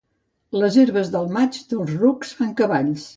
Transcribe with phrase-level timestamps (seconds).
[0.61, 3.07] Les herbes del maig, dels rucs fan cavalls.